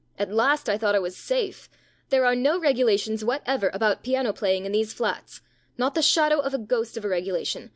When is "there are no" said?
2.09-2.59